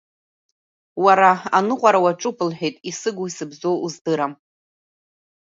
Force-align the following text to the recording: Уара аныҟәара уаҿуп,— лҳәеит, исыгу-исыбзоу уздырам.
Уара 1.03 1.31
аныҟәара 1.57 1.99
уаҿуп,— 2.03 2.37
лҳәеит, 2.49 2.75
исыгу-исыбзоу 2.89 3.75
уздырам. 3.85 4.33